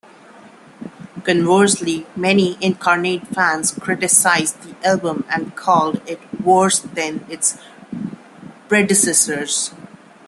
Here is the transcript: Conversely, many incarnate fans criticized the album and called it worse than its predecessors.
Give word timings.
Conversely, 1.23 2.07
many 2.15 2.57
incarnate 2.59 3.27
fans 3.27 3.69
criticized 3.79 4.59
the 4.63 4.75
album 4.83 5.23
and 5.29 5.55
called 5.55 6.01
it 6.09 6.19
worse 6.41 6.79
than 6.79 7.23
its 7.29 7.59
predecessors. 8.67 9.69